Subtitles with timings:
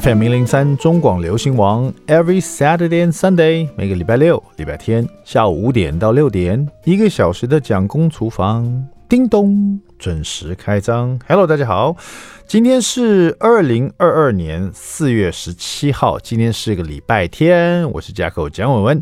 [0.00, 11.16] FM 零零三中广流行王，Every Saturday and Sunday，每个礼拜六、礼拜天下午五点到六点，一个小时的蒋公厨房，叮咚，准时开张。
[11.28, 11.96] Hello，大家好，
[12.44, 19.00] 今天是二零二二年四月十七号，今天是个礼拜天，我是 Jacko 蒋伟文，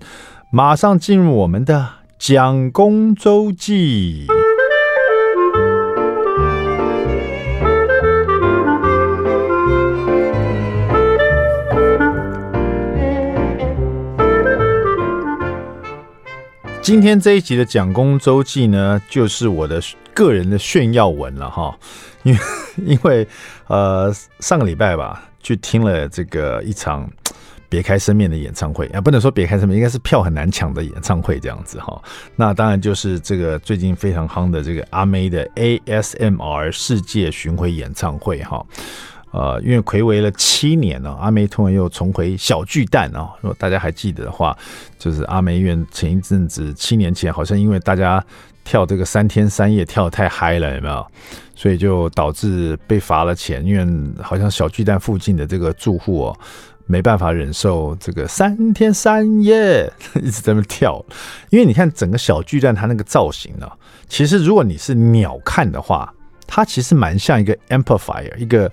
[0.50, 1.88] 马上进入我们的
[2.18, 4.27] 蒋公周记。
[16.82, 19.81] 今天这一集的蒋公周记呢，就是我的
[20.13, 21.79] 个人的炫耀文了哈，
[22.25, 22.41] 因为
[22.85, 23.27] 因为
[23.68, 27.08] 呃上个礼拜吧，去听了这个一场
[27.68, 32.03] 别开生面的演唱会啊，不能说别开生面，应该是票很难抢的演唱会这样子哈。
[32.34, 38.67] 那当然就是这个最近非常夯的这个阿妹的 ASMR 世界巡回演唱会哈。
[39.33, 43.33] 呃，因为睽违了七年了，阿梅突然又重回小巨蛋啊！
[43.41, 44.55] 如果大家还记得的话，
[44.98, 48.22] 就是阿梅院前一阵子七年前，好像因为大家
[48.62, 51.06] 跳这个三天三夜跳得太嗨了，有没有？
[51.55, 56.39] 所以就导致被罚了钱，因为好像小巨蛋附近的这个住户哦，
[56.84, 59.91] 没办法忍受这个三天三夜
[60.22, 61.02] 一直在那跳，
[61.48, 63.67] 因为你看整个小巨蛋它那个造型呢，
[64.08, 66.12] 其实如果你是鸟看的话，
[66.46, 68.70] 它其实蛮像一个 amplifier 一个。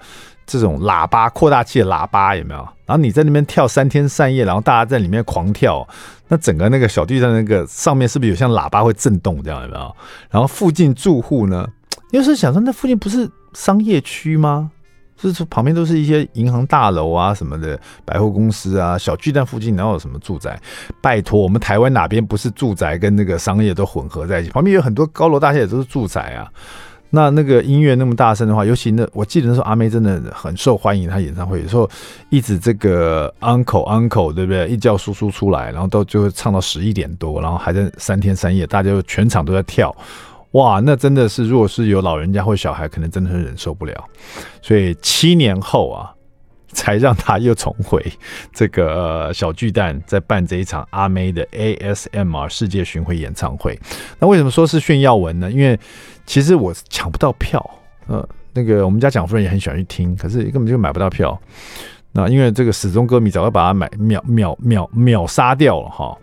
[0.50, 2.60] 这种喇叭扩大器的喇叭有没有？
[2.88, 5.88] 然后你在那边跳三天三夜，然后大家在里面狂跳，
[6.28, 9.96] 那整个那个小巨蛋那个上面是不是有像喇叭会震动这样有没有？
[10.32, 11.68] 然后附近住户呢，
[12.10, 14.72] 又是想说那附近不是商业区吗？
[15.16, 20.60] 就是旁边都是一些银行大楼啊什么的百货公司啊，小巨蛋附近哪有什么住宅？
[21.02, 24.50] 拜托，我们台湾哪边不是住宅跟那个商业都混合在一起？
[24.50, 26.50] 旁边有很多高楼大厦也都是住宅啊。
[27.12, 31.90] 那那个音乐那么大声的话，尤其那我记得那时候阿妹真的很受欢迎，她演唱会有时候
[32.30, 34.68] 一直这个 uncle uncle 对不对？
[34.68, 39.96] 一叫叔叔出来，然后都就会唱到十一点多，然后还在三天三夜，大家就全场都在跳，
[40.52, 44.06] 哇，那真的是如果是有老人家或小孩，可能真的是忍受不了。
[44.62, 46.14] 所以七年后啊。
[46.74, 48.04] 才让他又重回
[48.54, 53.78] 这个小巨蛋，在办这一场阿妹的 ASMR 世界巡回演唱会。
[54.20, 55.52] 那为什么说是炫耀文呢？
[55.52, 55.80] 因为
[56.26, 57.60] 其实我抢不到票，
[58.08, 61.40] 呃，那个我们家蒋夫人也很喜欢去听，可是根本就买不到票。
[62.12, 66.18] 那因为这个始终歌迷早就把它买秒秒秒秒杀掉了哈。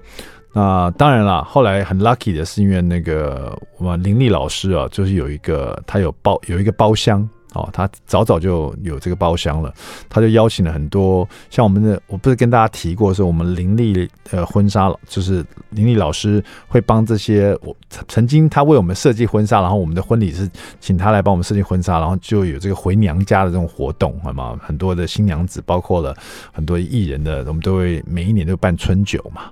[0.53, 7.29] 那当然了，后来很 lucky 的是，因为那个我们林立老师啊，就是有一个他有包有一个包厢。
[7.57, 9.73] 哦，他早早就有这个包厢了，
[10.09, 17.75] 他就邀请了很多像我们的，我不是跟大家提过，说我们林立呃婚纱，就是林立老师会帮这些我
[18.09, 20.49] 曾经他为我们设计婚纱，然后我们的婚礼是
[20.81, 24.59] 请他来帮我们设计婚纱，然后就有这个回娘家的这种活动，好吗？
[24.63, 26.15] 很多的新娘子，包括了
[26.53, 29.43] 很多艺人的，我们都会每一年都办春酒嘛。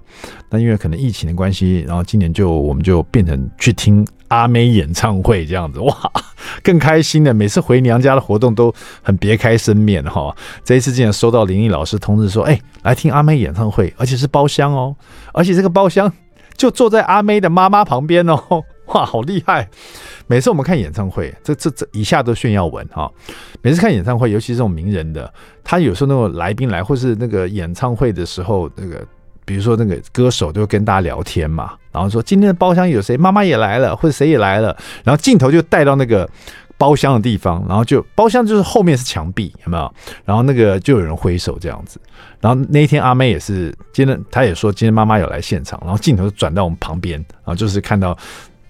[0.50, 5.94] 那因为可能疫情的关系，然后今年就我们就变成去听阿妹演唱会这样子，哇！
[6.62, 8.72] 更开心的，每次回娘家的活动都
[9.03, 10.34] 很别开生面哈。
[10.65, 14.94] 这一次竟然收到林毅老师通知说，哎，来听阿妹演唱会，而且是包厢哦，
[15.32, 16.12] 而且这个包厢
[16.56, 18.38] 就坐在阿妹的妈妈旁边哦，
[18.94, 19.69] 哇，好厉害！
[20.27, 23.10] 每次我们看演唱会，这这这以下都炫耀文哈。
[23.62, 25.32] 每次看演唱会，尤其是这种名人的，
[25.62, 29.05] 他有时候那种来宾来，或是那个演唱会的时候，那个。
[29.47, 34.75] 比如说那个歌手就跟大家聊天嘛，然后说今天的包厢有谁，妈妈也来了，或者谁也来了，
[35.05, 36.26] 然后镜头就带到那个
[36.76, 39.94] 包厢的地方，然后就包厢就是后面是墙壁，有没有？
[40.24, 42.00] 然后那个就有人挥手这样子，
[42.40, 48.10] 然后那一天阿妹也是，今天她也说今天妈妈有来现场，然后镜头转到我们旁边，然后就是看到，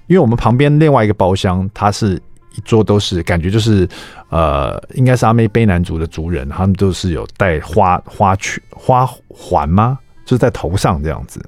[0.07, 2.21] 因为我们旁边另外一个包厢，它是
[2.57, 3.89] 一桌都是感觉就是
[4.29, 9.99] 呃，应该是阿妹卑南族的族人，他们都是有戴花花圈花环吗？
[10.25, 11.45] 就是在头上这样子，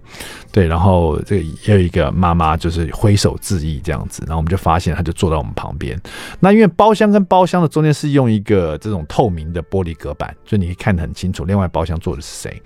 [0.53, 6.01] 对，然后这个也有一个妈妈就是挥手致意这样子，然后我们就发现她就坐在我们旁边。
[6.41, 12.63] 那因为包厢跟包厢的中间是用一个这种透明的玻璃隔板，所以你可以看得很清楚，另外包厢坐的是谁。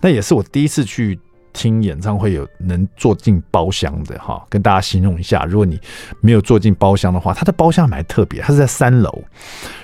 [0.00, 1.18] 那也是我第一次去
[1.52, 5.78] 听演唱会有能坐进包厢的哈，跟大家形容一下，如果你
[6.20, 9.22] 没有坐进包厢的话，它的包厢蛮特别，它是在三楼。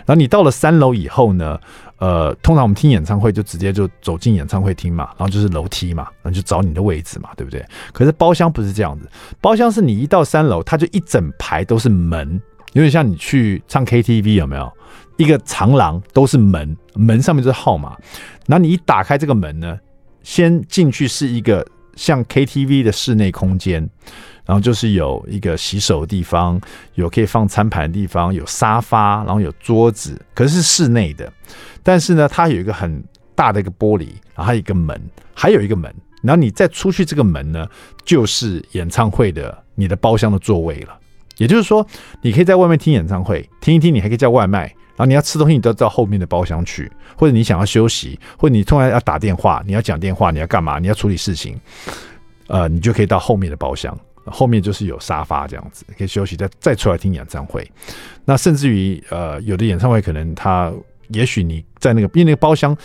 [0.06, 1.60] 然后你到了三楼以后呢，
[1.98, 7.64] 呃，通常我们听演唱会就直接就走进演唱会厅嘛，然后就是楼梯嘛，然后就找你的位置嘛，对不对？
[7.92, 9.08] 可是包厢不是这样子，
[9.40, 12.40] 包厢是你一到三楼，它就一整排都是门，
[12.72, 14.72] 有点像你去唱 KTV 有没有？
[15.16, 17.96] 一个长廊都是门，门上面就是号码，
[18.46, 19.76] 然后你一打开这个门呢，
[20.22, 21.66] 先进去是一个
[21.96, 23.88] 像 KTV 的室内空间。
[24.46, 26.58] 然后就是有一个洗手的地方，
[26.94, 31.30] 有可以放餐盘的地方，有沙发，然后有桌子，可是是室内的。
[31.88, 33.02] 但是呢，它有一个很
[33.34, 35.00] 大的一个玻璃，然后还有一个门，
[35.32, 35.90] 还有一个门，
[36.22, 37.66] 然后你再出去这个门呢，
[38.04, 40.94] 就是演唱会的你的包厢的座位了。
[41.38, 41.86] 也就是说，
[42.20, 44.64] 你可以在外面听演唱会，听一听，你还可以叫外卖。
[44.64, 50.78] 然后你要吃东西，你都要到后面的包厢去，或者你想要休息，或者你突然要打电话，你要讲电话，你要干嘛？
[50.78, 51.58] 你要处理事情，
[52.48, 57.66] 呃，你就可以到后面的包厢，后面就是有沙发这样子，可以休息，再再出来听演唱会。
[58.26, 60.70] 那甚至于，呃，有的演唱会可能他，
[61.08, 62.76] 也许你在那个，因为那个包厢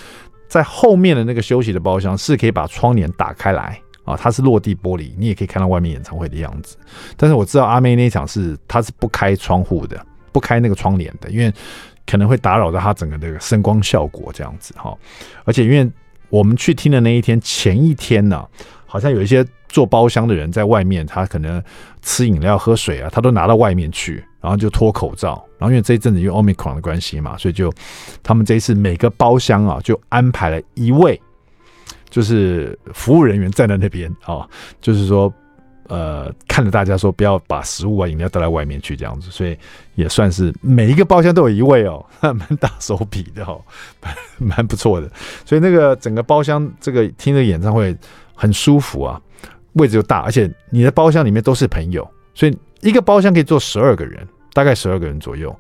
[0.48, 6.78] 在后面的那个休息的包厢是可以把窗帘打开来啊，它是落地玻璃，你也可以看到外面演唱会的样子。
[7.18, 11.54] 但是我知道阿妹那一场是，它是不开窗户的，不开那个窗帘的，因为。
[12.06, 14.94] 可能会打扰到他整个这个声光效果这样子哈，
[15.46, 15.90] 而且因为
[16.28, 18.46] 我们去听的那一天前一天呢，
[18.86, 19.42] 好像有一些
[19.74, 21.62] 做包厢的人在外面，他可能
[22.02, 25.44] 吃饮料、喝水啊，他都拿到外面去，然后就脱口罩。
[25.58, 27.74] 然后因为这一阵子因为 Omicron 的关系嘛，所以就
[28.22, 31.20] 他们这一次每个包厢啊就安排了一位，
[32.10, 34.48] 就是服务人员站在那边啊，
[34.80, 35.34] 就是说。
[35.90, 39.56] 呃，看着大家说不要把食物啊、饮料带到外面去这样子，所以
[39.96, 43.62] 也算是每一个包厢都有一位哦，蛮大手笔的哦，
[44.02, 44.16] 蛮
[44.58, 45.12] 蛮不错的。
[45.46, 47.96] 所以那个整个包厢这个听着演唱会
[48.34, 49.22] 很舒服啊，
[49.74, 55.56] 位置又大，而且你的包厢里面都是朋友，所以一个包厢可以坐十二个人，大概十二个人左右，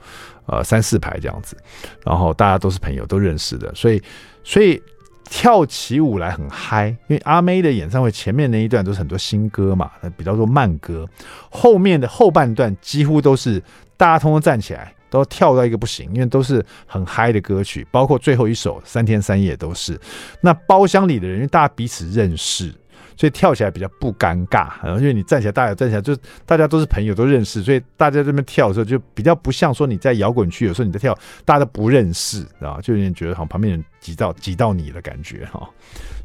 [0.45, 1.57] 呃，三四排这样子，
[2.05, 4.01] 然后大家都是朋友，都认识的，所以
[4.43, 4.81] 所以。
[5.25, 11.07] 跳起舞来很嗨，因为阿妹的演唱会前面那一段都是很多新歌嘛，比较多慢歌，
[11.49, 13.57] 后面的后半段几乎都是
[13.95, 19.99] 大家通通站起来，都跳到一个不行，因为都是很嗨的歌曲，包括最后一首《三天三夜》都是。
[20.41, 22.71] 那包厢里的人，因为大家彼此认识。
[23.15, 26.15] 所以跳起来比较不尴尬，然后因为你站起来，大家站起来，就
[26.45, 35.69] 大家都是朋友，都认识，所以大家这边跳的时候就比较不像说你在摇滚区，有时候你在跳，大家都不认识啊，就有点觉得好像旁边人挤到挤到你的感觉哈。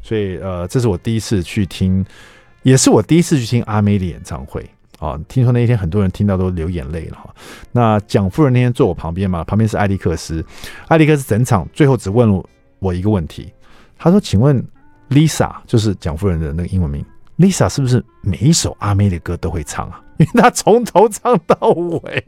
[0.01, 2.05] 所以呃，这是我第一次去听，
[2.63, 5.19] 也是我第一次去听阿妹的演唱会啊。
[5.27, 7.33] 听说那一天很多人听到都流眼泪了哈。
[7.71, 10.43] 那蒋夫人那天坐我旁边嘛，旁边是艾利克斯，
[10.87, 12.43] 艾利克斯整场最后只问了
[12.79, 13.51] 我一个问题，
[13.97, 14.65] 他说：“请问。”
[15.09, 17.03] Lisa 就是蒋夫人的那个英文名
[17.37, 20.01] ，Lisa 是不是每一首阿妹的歌都会唱啊？
[20.17, 22.25] 因为她从头唱到尾。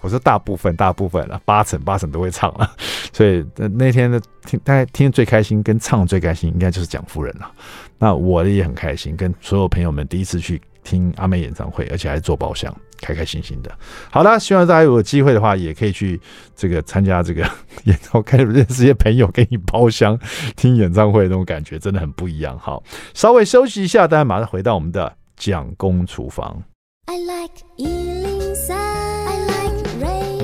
[0.00, 2.70] 我说大部分，大部分了，八成八成都会唱了。
[3.12, 7.50] 所以那天的听，大家听最开心跟唱最开心，应该就是蒋夫人了。
[7.98, 12.74] 那我也很开心，跟所有朋友们第一次去听阿妹演唱会，而且还是坐包厢。
[13.00, 13.70] 开开心心的，
[14.10, 16.20] 好啦，希望大家有机会的话，也可以去
[16.56, 17.48] 这个参加这个
[17.84, 20.18] 演唱会，认识一些朋友，给你包厢
[20.56, 22.58] 听演唱会那种感觉，真的很不一样。
[22.58, 22.82] 好，
[23.14, 26.60] 稍微休息一下，大家马上回到我们的蒋公厨房。
[27.06, 30.34] I like 103, I like radio.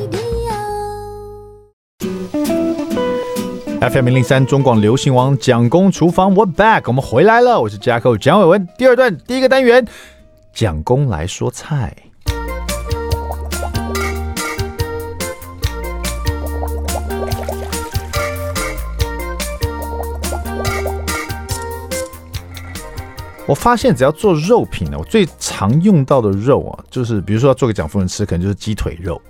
[3.91, 9.85] FM 零零三中广流行王蒋公厨房，What back，我们回来了，我是 Jacko 蒋伟文，第二段第一个单元，
[10.55, 11.93] 蒋公来说菜。
[23.47, 29.21] 我发现只要做肉品呢，我最常用到的肉啊，就是比如说要做给蒋夫人吃，可能就是鸡腿肉；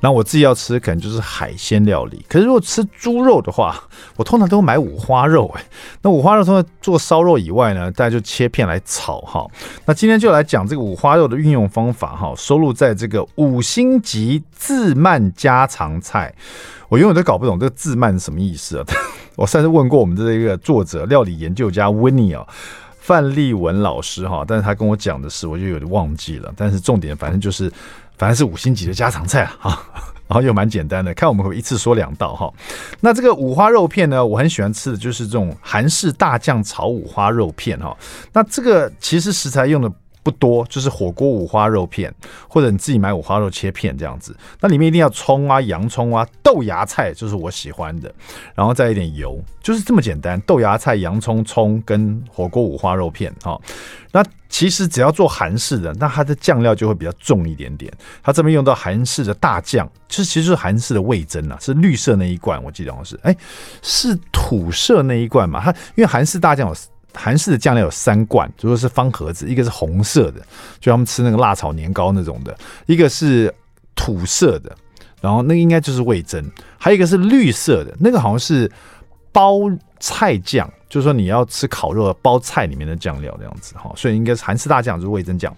[0.00, 2.24] 然后我自己要吃，可能就是海鲜料理。
[2.28, 3.80] 可是如果吃猪肉的话，
[4.16, 5.48] 我通常都会买五花肉。
[5.54, 5.62] 哎，
[6.02, 9.46] 那五花肉除了做烧肉以外呢，大家就切片来炒哈。
[9.86, 16.34] 那今天就来讲这个五花肉的运用方法哈，收录在这个五星级自慢家常菜。
[16.88, 18.84] 我永远都搞不懂这个自慢是什么意思啊？
[19.36, 22.44] 我上次问过我们的这个作者、料理研究家温妮啊。
[23.00, 26.52] 范立文老师哈，但是他跟我讲的是，我就有点忘记了。
[26.56, 27.72] 但是重点，反正就是，
[28.16, 29.82] 反正是五星级的家常菜啊，
[30.28, 31.12] 然后又蛮简单的。
[31.14, 32.52] 看我们会一次说两道哈。
[33.00, 37.96] 那这个五花肉片呢，我很喜欢吃的就是这种韩式大酱炒五花肉片哈。
[38.32, 39.90] 那这个其实食材用的。
[40.30, 42.14] 不多，就是火锅五花肉片，
[42.48, 44.36] 或者你自己买五花肉切片这样子。
[44.60, 48.12] 那里面一定要葱啊、洋葱啊、豆芽菜，就是我喜欢的，
[48.54, 50.40] 然后再一点油，就是这么简单。
[50.42, 53.60] 豆芽菜、洋葱、葱跟火锅五花肉片哈。
[54.12, 57.92] 那其实只要做韩式的，那它的酱料就会比较重一点点。
[58.22, 63.36] 它这边用到韩式的大酱，就是其实是韩式的味噌啊，是绿色那一罐，我记得好像是，哎，
[63.82, 65.60] 是土色那一罐嘛。
[65.60, 66.74] 它因为韩式大酱有。
[67.14, 70.40] 韩式的酱料有三罐，如果是方盒子，一个是红色的，
[70.80, 72.52] 就他们吃那个辣炒年糕那种的；
[72.86, 73.52] 一个是
[73.94, 74.74] 土色的，
[75.20, 76.42] 然后那应该就是味增；
[76.78, 78.70] 还有一个是绿色的，那个好像是
[79.32, 79.58] 包
[79.98, 85.54] 菜酱，就是说你要吃烤肉包菜里面的酱料这样子哈，所以应该是韩式大酱，就是味增酱，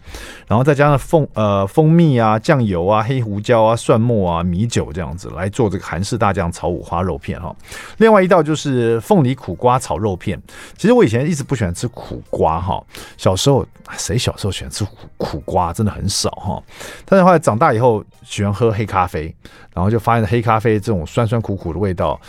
[0.47, 7.57] 然后再加上蜂呃蜂蜜啊、酱油啊、黑胡椒啊、蒜末啊、米酒这样子来做这个韩式大酱炒五花肉片哈。
[7.97, 10.41] 另外一道就是凤梨苦瓜炒肉片。
[10.77, 12.85] 其实我以前一直不喜欢吃苦瓜哈，
[13.17, 16.63] 小时候谁小时候喜欢吃苦苦瓜，真的很少哈。
[17.07, 19.35] 但是后来长大以后喜欢喝黑咖啡，
[19.73, 22.21] 然后就发现黑咖啡这种酸酸苦苦的味道。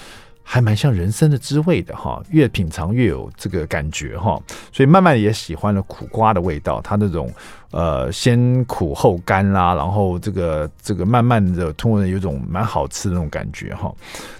[0.44, 4.40] 还蛮像人生的滋味的哈，越品尝越有这个感觉哈，
[4.72, 7.32] 所以慢慢也喜欢了苦瓜的味道，它那种
[7.72, 13.92] 呃先苦后甘啦，然后这个这个慢慢的突然有种蛮好吃的那种感觉哈。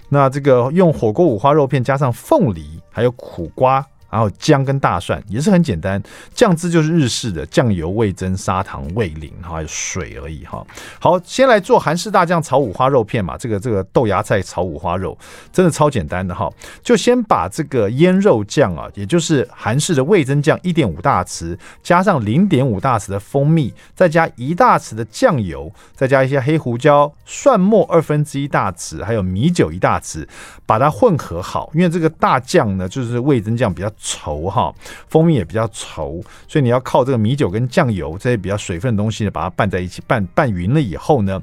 [0.08, 3.84] 那这个用火锅五花肉片加上凤梨还有苦瓜。
[4.14, 6.00] 然后姜跟大蒜也是很简单，
[6.32, 10.64] 酱汁就是日式的酱油、味增、砂糖、味淋，还有水而已哈。
[11.00, 13.36] 好，先来做韩式大酱炒五花肉片嘛。
[13.36, 15.18] 这个这个豆芽菜炒五花肉
[15.52, 16.48] 真的超简单的哈，
[16.80, 30.24] 就先把这个腌肉酱啊，也就是韩式的味增酱一点五大匙，加上零点五大匙的蜂蜜，再加一大匙的酱油，再加一些黑胡椒、蒜末二分之一大匙，还有米酒一大匙，
[30.64, 31.68] 把它混合好。
[31.74, 33.90] 因为这个大酱呢，就是味增酱比较。
[34.04, 34.72] 稠哈，
[35.08, 41.42] 蜂蜜也比较稠，所以你要靠这个米酒跟酱油这些比较水分的东西呢，把它拌在一起，拌拌匀了以后呢，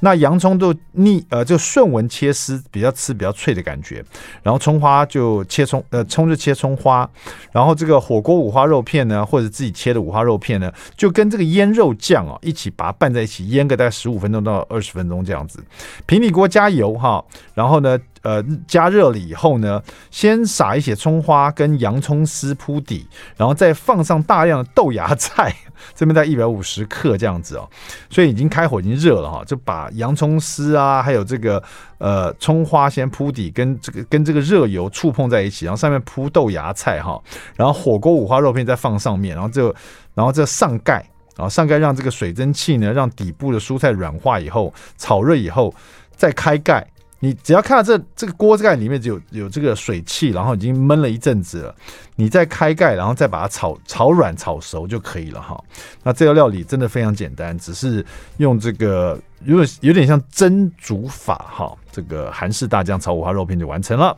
[0.00, 4.04] 那洋葱都逆呃就顺纹切丝，比较吃比较脆的感觉。
[4.42, 7.08] 然后葱花就切葱呃葱就切葱花，
[7.50, 15.64] 然后这个火锅五花肉片呢，或者自己切的五花肉片呢，就跟这个腌肉酱啊一起把它拌在一起，腌个大概十五分钟到二十分钟这样子。
[16.04, 17.98] 平底锅加油哈，然后呢。
[18.22, 25.54] 呃，加热了以后呢，先撒一些葱花跟洋葱丝铺底，然后再放上大量的豆芽菜，
[25.94, 27.68] 这边在一百五十克这样子哦，
[28.08, 31.60] 所以已经开火已经热了哈，就把洋葱丝啊，还有这个
[31.98, 37.20] 呃葱花先铺底，跟这个跟这个热油触碰在一起，然后上面铺豆芽菜哈，
[37.56, 39.74] 然后火锅五花肉片再放上面，然后就
[40.14, 41.04] 然后这上盖，
[41.36, 45.74] 然后上盖让这个水蒸气呢，让底部的蔬菜软化以后，炒热以后
[46.14, 46.86] 再开盖。
[47.24, 51.74] 你只要看到这这个锅盖里面有有这个水汽，然后已经焖了一阵子了，
[52.16, 55.62] 你再开盖，然后再把它炒炒软、炒熟就可以了哈。
[56.02, 58.04] 那这道料理真的非常简单，只是
[58.38, 59.16] 用这个。
[59.44, 64.16] 如果有点像蒸煮法哈，这个韩式大酱炒五花肉片就完成了。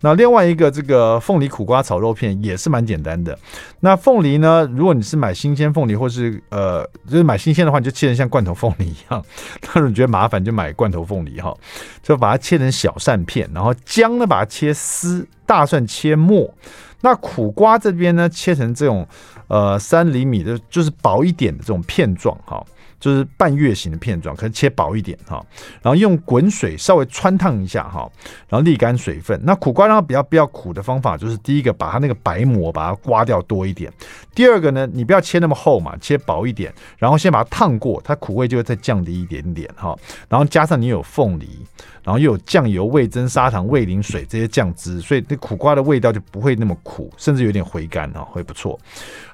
[0.00, 3.38] 那另外一个这个凤梨苦瓜炒肉片也是蛮简单的。
[3.80, 9.24] 那凤梨呢，如果你是买新鲜凤梨，或是呃就是买新鲜的话，你就切成像罐头凤梨一样。
[9.62, 11.54] 那如果你觉得麻烦，就买罐头凤梨哈，
[12.02, 16.52] 就把它切成小扇片，然后姜呢把它切丝，大蒜切末。
[17.02, 19.06] 那苦瓜这边呢，切成这种
[19.48, 22.64] 呃三厘米的，就是薄一点的这种片状哈。
[23.02, 25.44] 就是半月形的片状，可是切薄一点哈，
[25.82, 28.08] 然后用滚水稍微汆烫一下哈，
[28.48, 29.36] 然后沥干水分。
[29.42, 33.92] 那苦瓜让它比较比较苦的方法，就是第一个把它那个白膜把它刮掉多一点，
[34.36, 41.48] 第二个呢，你不要切那么厚嘛，切薄一点，然后先把它烫过，它苦味就会再降低一点点哈，然后加上你有凤梨。
[42.04, 48.76] 然后又有酱油、味增、砂糖、味淋水这些酱汁，所以那苦瓜的味道就不会那么苦，甚至有点回甘啊，会不错。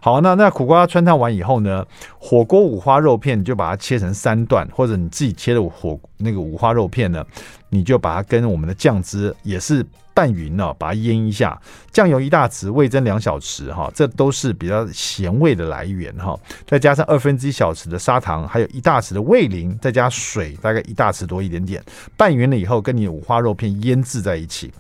[0.02, 1.82] 好，那那苦瓜汆烫完以后呢，
[2.18, 7.22] 火锅五花肉片就把它切成三段，或者你自己切的火那个五花肉片呢，
[7.68, 9.84] 你就把它跟我们的酱汁也是。
[10.14, 11.56] 拌匀了，把它腌一下，
[11.92, 16.36] 酱油一大匙，味增两小匙，哈，这都是比较咸味的来源，哈。
[16.66, 21.80] 再加上二分之一小匙的砂糖，还有一大匙的味淋，再加水，大概一大匙多一点点。
[22.16, 24.72] 拌匀了以后，跟你五花肉片腌制在一起。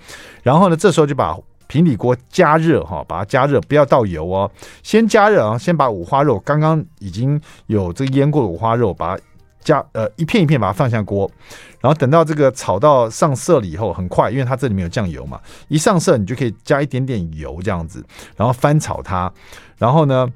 [0.42, 1.38] 然后呢，这时候就把
[1.68, 4.50] 平底锅加热，哈，把它加热，不要倒油哦，
[4.82, 9.22] 先加热啊，先把五花肉刚刚已经有这个腌过的五花肉，把它。
[9.60, 11.30] 加呃一片一片把它放下锅，
[11.80, 18.02] 然后等到这个炒到上色了以后，很快，因为它这里面有酱油嘛，一上色你就可以加一点点油这样子，
[18.34, 19.30] 然后翻炒它，
[19.76, 20.26] 然后呢，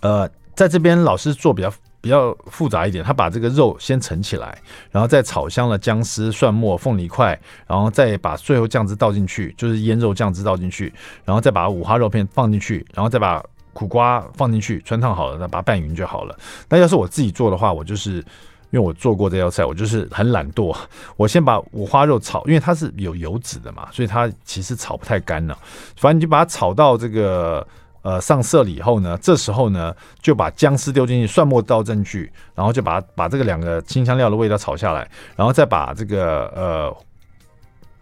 [0.00, 4.58] 呃，在这边老师做比较比较复杂一点，他把这个肉先盛起来，
[4.90, 10.92] 然后再炒香了姜丝、蒜末、凤梨块，然后再把最后酱汁倒进去，就是腌肉酱汁倒进去，
[11.24, 13.44] 然后再把五花肉片放进去，然后再把。
[13.74, 16.36] 苦瓜放进去，汆烫好了，那把它拌匀就好了。
[16.68, 18.24] 那要是我自己做的话，我就是因
[18.72, 20.76] 为我做过这道菜，我就是很懒惰。
[21.16, 25.56] 我先把五花肉炒，因为它是有油脂的嘛，所以它其实炒不太干了。
[25.96, 27.64] 反正你就把它炒到这个
[28.02, 36.96] 呃上色了以后呢，这时候呢就把姜丝丢进去，蒜末倒进去，然后就把把这个两个清香料的味道炒下来，然后再把这个呃。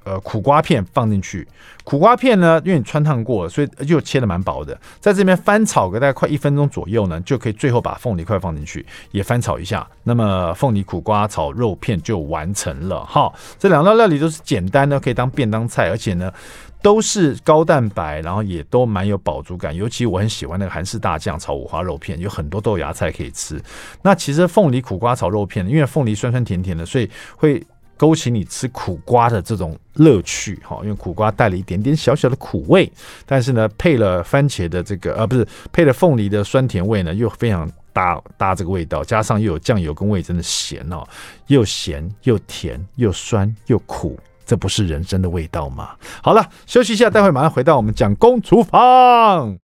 [0.09, 1.45] 呃，苦瓜片放进去，
[1.83, 4.81] 苦瓜片呢，因为你汆烫过，所以就切的蛮薄的。
[5.01, 9.85] 在这边翻炒个大概快一分钟左右呢，就可以最后把凤梨块放进去，也翻炒一下。
[10.05, 13.33] 那么凤梨苦瓜炒肉片就完成了哈。
[13.59, 16.33] 这两道料理都是简单的，可以当便当菜，而且呢。
[16.87, 19.75] 都是高蛋白，然后也都蛮有饱足感。
[19.75, 23.61] 尤其我很喜欢那个韩式大酱炒五花肉片，有很多豆芽菜可以吃。
[24.03, 27.61] 那其实凤梨苦瓜炒肉片，因为凤梨酸酸甜甜的，所以会
[27.97, 30.79] 勾起你吃苦瓜的这种乐趣哈。
[30.85, 32.89] 因为苦瓜带了一点点小小的苦味，
[33.25, 41.05] 但是呢，配了番茄的这个呃，不是配了凤梨的酸甜味呢，又非常搭搭这个味道，加上又有酱油跟味真的咸哦，
[41.49, 44.17] 又咸又甜又酸又苦。
[44.47, 45.97] 这不是人生的味道吗？
[46.23, 49.59] 好了，休息一下，待会马上回到我们蒋公厨房。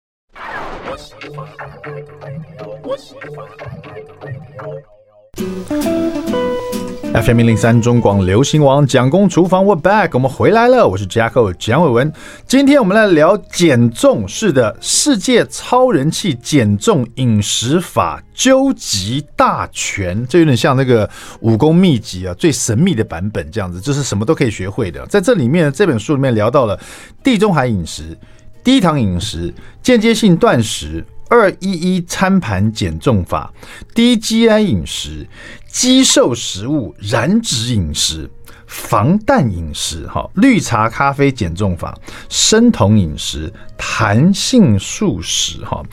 [7.13, 12.13] FM 零三中广流行王蒋公厨房，We're back，我们回来了，我是 Jacko 蒋伟文。
[12.45, 21.09] 今天我们来聊减重，是的，世界超人气减重饮食法究极大全，这有点像那个
[21.41, 25.05] 武功秘籍啊，最神秘的版本这样子，就是什么都可以学会的。
[25.07, 26.79] 在这里面，这本书里面聊到了
[27.23, 28.17] 地中海饮食、
[28.63, 31.03] 低糖饮食、间接性断食。
[31.29, 33.53] 二一一餐盘减重法、
[33.93, 35.27] 低 GI 饮食、
[35.71, 38.27] 肌瘦食物、燃脂饮食、
[38.65, 41.95] 防弹饮食、哈绿茶咖啡减重法、
[42.29, 45.83] 生酮饮食、弹性素食、哈，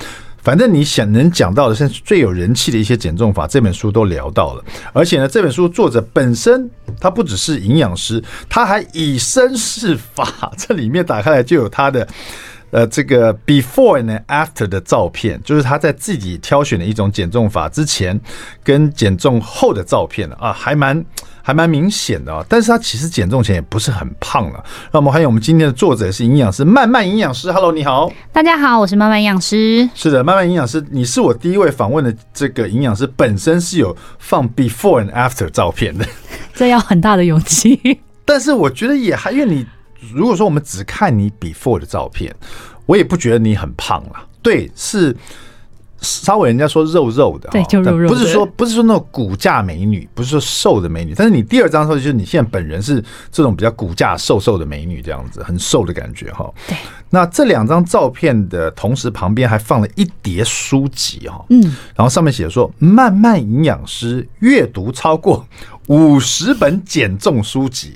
[0.43, 4.65] 反正你想能讲到的，甚至最有人气的一些减重法，这本书都聊到了。
[4.95, 12.09] 而且呢，这本书作者本身他不只是营养师，他还以身试法，这里面打开来就有他的。
[12.71, 18.21] 呃，这个 before and after 的照片，就是他在自己挑选的一种减重法之前
[18.65, 21.05] 跟减重后的照片啊，还蛮
[21.43, 22.45] 还蛮明显的啊。
[22.49, 24.65] 但是他其实减重前也不是很胖了。
[24.91, 29.89] 那我们欢迎我们今天的作者是营养师曼曼营养师，Hello，你好，大家好，我是曼曼营养师。
[29.95, 36.05] 是的，曼曼营养师，你是我第一位访问的这个营养师，本身是有放 before and after 照片的，
[36.53, 38.01] 这要很大的勇气。
[38.27, 39.65] 但是我觉得也还，因为你。
[40.13, 42.35] 如果说我们只看你 before 的照片，
[42.87, 44.27] 我也不觉得你很胖了。
[44.43, 45.17] 对，是
[46.01, 48.09] 稍微人家说肉肉的，对，就肉肉。
[48.09, 51.15] 不是说不是说那种骨架美女，不是说瘦的美女。
[51.17, 56.49] 但是你第二张照片就是你现在本人是这种比较骨架瘦瘦的美女，这样子很瘦的感觉哈。
[56.69, 56.77] 对。
[57.09, 61.45] 那这两张照片的同时，旁边还放了一叠书籍哈。
[61.49, 61.63] 嗯。
[61.95, 65.45] 然后上面写说，慢慢营养师阅读超过。
[65.87, 67.93] 五十本减重书籍，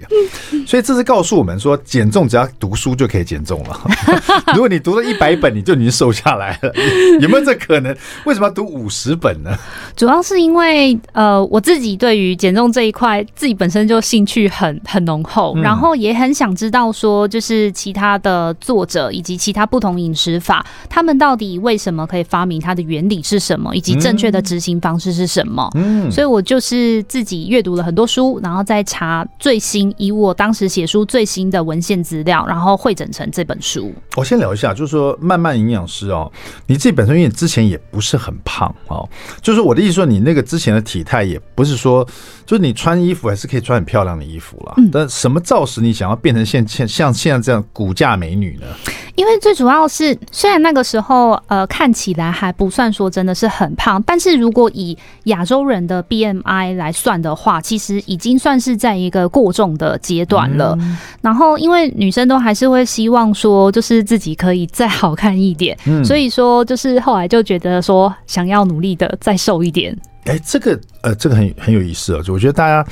[0.66, 3.81] 所以这是告诉我们说，减重只要读书就可以减重了。
[4.55, 6.72] 如果你读了一百本，你就已经瘦下来了，
[7.20, 7.94] 有没有这可能？
[8.24, 9.57] 为什么要读五十本呢？
[9.96, 25.68] 主要是因为呃，我自己对于减重这一块，自己本身就兴趣很很浓厚，然后也很想知道说，就是其他的作者以及其他不同饮食法，他们到底为什么可以发明它的原理是什么，以及正确的执行方式是什么？
[25.74, 33.93] 嗯，所以我就是自己阅读了很多书，然后再查最新，以我当时写书最新的文献资料，然后汇整成这本书。
[34.16, 36.31] 我先聊一下，就是说，慢慢营养师哦，
[36.66, 39.09] 你自己本身因为之前也不是很胖哦，
[39.40, 42.07] 就是我的意思说，你那个之前的体态也不是说，
[42.45, 44.75] 就是你穿衣服还是可以穿很漂亮的衣服啦。
[44.93, 48.66] 但什么造使你想要变成现现像现在这样骨架美女呢？
[49.14, 60.76] 因为最主要是，虽然那个时候呃看起来还不算说真的是很胖，但是如果以亚洲人的 BMI 来算的话，其实已经算是在一个过重的阶段了。
[60.80, 69.96] 嗯、然后，因为女生都还是会希望说，就是自己可以再好看一点，嗯、所以说就是后来就觉得说，想要努力的再瘦一点。
[70.24, 72.85] 哎，这个呃，这个很很有意思啊，就我觉得大家。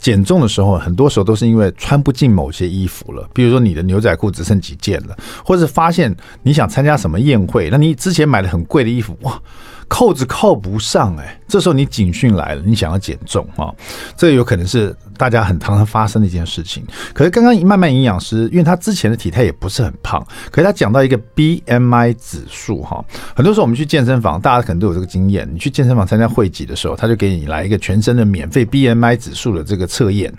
[0.00, 9.40] 减重的时候，很多时候都是因为穿不进某些衣服了，比如说你的牛仔裤只剩几件了，或者发现你想参加什么宴会，那你之前买的很贵的衣服，哇。
[9.88, 13.72] 扣子扣不上哎，这时候你警讯来了，你想要减重啊，
[14.16, 16.84] 这有可能是大家很常常发生的一件事情。
[17.12, 23.04] 可是刚刚慢慢营养师，因为他之前的体态也不是很胖，可是他讲到一个 BMI 指数哈，
[23.36, 30.32] 很多时候我们去健身房，大家可能都有这个经验，你去健身房参加会籍的时候，他就给你来一个全身的免费 BMI 指数的这个测验，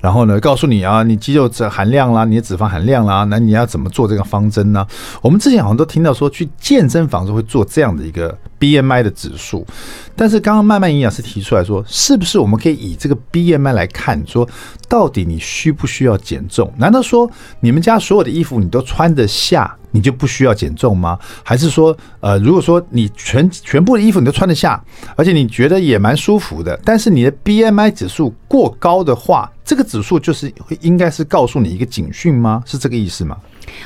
[0.00, 4.86] 然后呢，告诉你啊，你肌肉的含量啦，你的脂肪含量啦，那你要怎么做这个方针呢？
[5.20, 9.02] 我们之前好像都听到说，去健身房是会做这样的一个 BMI。
[9.02, 9.66] 的指数，
[10.14, 14.48] 但是刚刚慢慢营养师提出来说，是不是我们可以以这个 BMI 来看，说
[14.88, 16.72] 到底你需不需要减重？
[16.76, 17.30] 难道说
[17.60, 21.18] 你们家所有的衣服你都穿得下，你就不需要减重吗？
[21.42, 24.82] 还是说，呃，如果说你全全部的衣服你都穿得下，
[25.16, 32.62] 而且你觉得也蛮舒服的，但是你的 BMI 指数过高的话，这个指数就是会应该是告诉你一个警讯吗？
[32.66, 33.36] 是这个意思吗？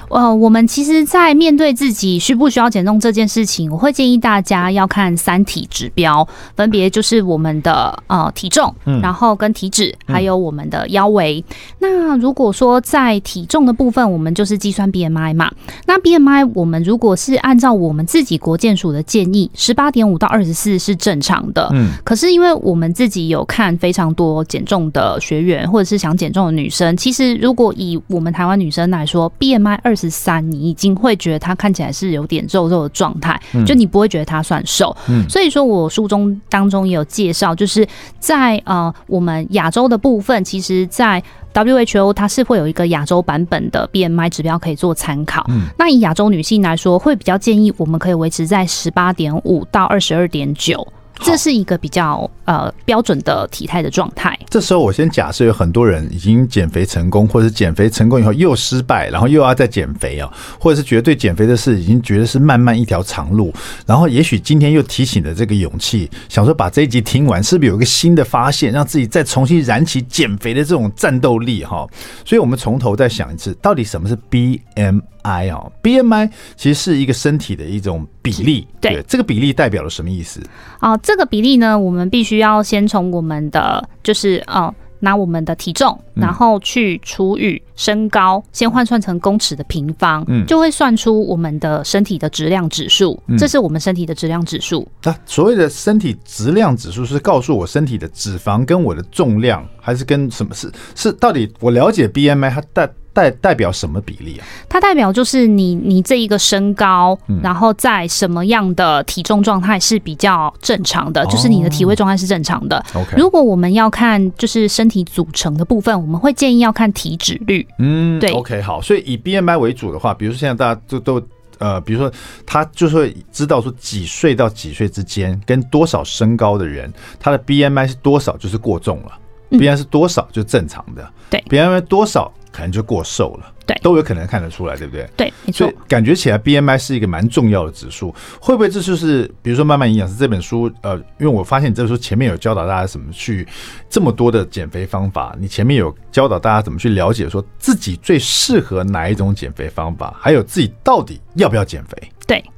[0.09, 11.45] 呃，我们其实，在面对自己需不需要减重这件事情，我会建议大家要看三体指标，分别就是我们的呃体重，然后跟体脂，还有我们的腰围。
[11.79, 15.51] 那如果说在体重的部分，我们就是计算 BMI 嘛。
[15.87, 21.69] 那 BMI 我们如果是按照我们自己国健署的建议，十八点五到二十四是正常的。
[21.73, 21.91] 嗯。
[22.05, 34.97] 可是因为我们自己有看非常多减重的学员，或者是想减重的女生，其实如果以我们台湾女生来说，BMI 二十三，你已经会觉得它看起来是有点肉肉的状态，就你不会觉得它算瘦。
[35.09, 37.87] 嗯，所以说我书中当中也有介绍，就是
[38.19, 41.23] 在呃我们亚洲的部分，其实，在
[41.55, 45.45] WHO 它是会有一个亚洲版本的 BMI 指标可以做参考。
[45.49, 50.87] 嗯，那以亚洲女性来说，会比较建议我们可以维持在十八点五到二十二点九。
[51.21, 54.39] 这是一个比较呃标准的体态的状态。
[54.49, 63.53] 这时候我先假设有很多人已经减肥成功，或者是减肥成功以后又失败，然后又要再减肥啊，或者是觉得对减肥的事已经觉得是漫漫一条长路，
[63.87, 71.87] 然后也许今天又提醒了这个勇气，想说把这一集听完，是不是有一个新的发现，让自己再重新燃起减肥的这种战斗力哈？
[72.25, 80.41] 所以我们从头再想一次，到底什么是 BMI？I 哦，BMI 其实是一个身体的一种比例，对，对这个比例代表了什么意思？
[80.81, 94.85] 哦，这个比例呢，我们必须要先从我们的就是呃，拿我们的体重，然后去除以身高，先换算成公尺的平方，嗯，就会算出我们的身体的质量指数，这是我们身体的质量指数。
[95.05, 102.91] 那所谓的身体质量指数是告诉我身体的脂肪跟我的重量，还是跟什么是是到底我了解 BMI 它带。
[103.17, 104.45] 代代表什么比例啊？
[104.69, 112.85] 它代表就是你你这一个身高，然后在什么样的体重状态是比较正常的，就是你的体位状态是正常的。
[112.93, 117.67] OK，如果我们要看就是身体组成的部分，我们会建议要看体脂率。
[117.79, 118.31] 嗯，对。
[118.33, 121.23] OK，好，所以以 BMI 为主的话，比如说现在大家都都
[121.59, 122.13] 呃，比如说
[122.45, 129.13] 他就是会知道说几岁到几岁之间跟多少身高的人，他的 BMI 是多少就是过重了
[129.53, 131.11] ，BMI 是多少就正常的。
[131.31, 132.31] 对，BMI 多少？
[132.57, 135.07] 可能就过瘦了，对，都有可能看得出来，对不对？
[135.15, 135.71] 对，没错。
[135.87, 138.15] 感觉起来，BMI 是一个蛮重要的指数。
[138.41, 140.73] 会不会这就是，比如说《慢慢营养师》这本书？
[140.81, 143.47] 呃，因为我发现你这本书前面有教导大家怎么去
[143.91, 152.11] 这么多的减肥方法，你前面有教导大家怎么去了解，说自己最适合哪一种减肥方法，还有自己到底要不要减肥？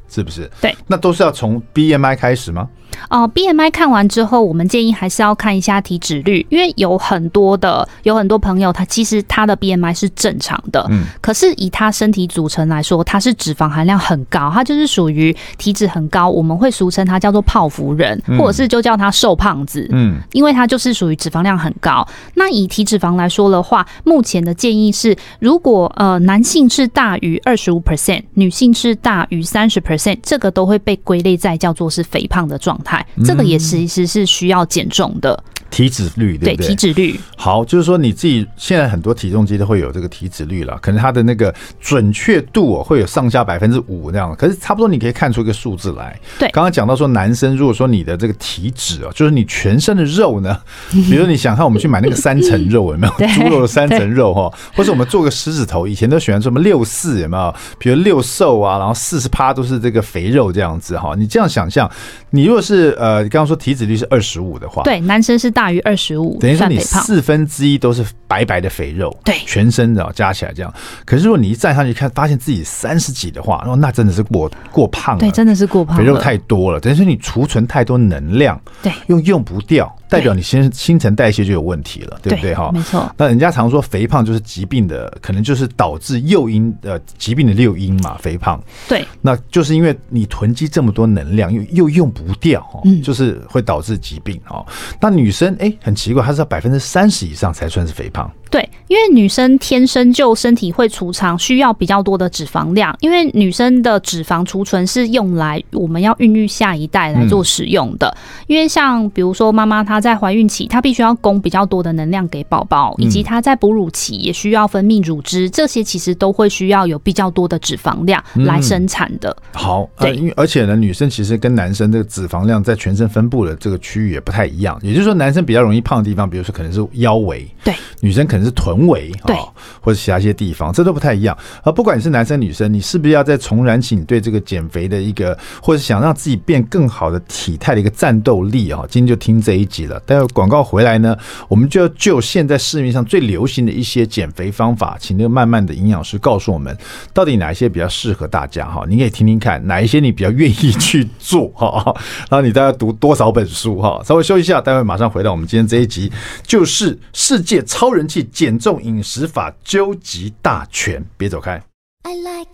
[0.09, 0.51] 对，是不是？
[0.61, 2.69] 对，那都是要从 BMI 开始吗？
[3.11, 22.07] 哦，BMI 看完之后，我们建议还是要看一下体脂率，因为有很多的有很多朋友，他其实他的 BMI 是正常的，嗯，可是以他身体组成来说，他是脂肪含量很高，他就是属于体脂很高，我们会俗称他叫做泡芙人，或者是就叫他瘦胖子，嗯，因为他就是属于脂肪量很高。
[22.35, 33.05] 那以体脂肪来说的话，目前的建议是，如果呃男性是大于二十五 percent，女性是大于三十 percent，这个都会被归类在叫做是肥胖的状态。
[33.25, 35.43] 这个也其实是需要减重的。
[35.71, 36.57] 体脂率对不对？
[36.57, 46.19] 对，体脂率好，就是说你自己现在很多体重机都会有这个体脂率了，可能它的那个准确度哦会有上下百分之五那样，可是差不多你可以看出一个数字来。
[46.39, 50.57] 对，刚刚讲到说男生如果说你的这个体脂啊，就是你全身的肉呢，
[50.91, 53.27] 比如你想看我们去买那个三层肉有没有？
[53.29, 57.55] 猪肉的三层肉哈，或者我们做个狮子头，以前都喜欢什么六四有没有？
[57.79, 61.15] 比如六瘦啊，然后四十趴都是这个肥肉这样子哈。
[61.17, 61.89] 你这样想象，
[62.31, 65.53] 你如果是呃，刚刚说体脂率是二十五的话，对，男生是。
[65.59, 70.73] 大于二十五，等于说你四分之一都是白白的肥肉，对，全身的加起来这样。
[71.05, 79.93] 可是如果你一站上去看，发现自己三十几的话，哦，那真的是过过胖了，对，真的是过胖，肥肉太多了，等于说你储存太多能量，对，又用不掉。
[80.11, 82.71] 代表你新新陈代谢就有问题了，对不对哈？
[82.73, 83.15] 没错。
[83.19, 88.59] 那人家常说肥胖就是疾病的，可能就是导致诱因呃疾病的诱因嘛，肥胖。
[88.89, 94.65] 对，那就是因为你囤积这么多能量，又又用不掉，嗯，就是会导致疾病哈。
[94.99, 98.31] 那女生哎，很奇怪，他是要百分之三十以上才算是肥胖。
[98.51, 108.17] 对，因为女生天生就身体会储藏需要比较多的脂肪量，因为女生的脂肪储存是用来我们要孕育下一代来做使用的。
[108.47, 119.37] 因为像比如说妈妈她在怀孕期，她必须要供比较多的能量给宝宝，以及她在哺乳期也需要分泌乳汁，这些其实都会需要有比较多的脂肪量来生产的。
[119.53, 128.49] 好，对，因为而且呢，女生其实跟男生这个脂肪量在全身分布的这个区域也不太一样，也就是说，男生比较容易胖的地方，比如说可能是腰围，对，女生可能。
[128.49, 131.37] 是臀围，哦，或者其他一些地方，这都不太一样。
[131.63, 138.87] 而不管你是男生女生，你是不是要再重燃起你对这个减肥的一个，或者想让自己变更好的体态的一个战斗力啊？
[138.89, 140.01] 今天就听这一集了。
[140.07, 141.15] 待会广告回来呢，
[141.47, 146.75] 我们就要就现在市面上最流行的一些减肥方法，请那个慢慢的营养师告诉我们，
[147.13, 148.85] 到底哪一些比较适合大家哈？
[148.89, 151.95] 你可以听听看，哪一些你比较愿意去做哈？
[152.31, 154.01] 然后你大概读多少本书哈？
[154.03, 156.11] 稍微休息一下，待会马上回到我们今天这一集，
[156.47, 161.63] 就是世界超人气减重饮食法究极大全，别走开。
[162.03, 162.49] I like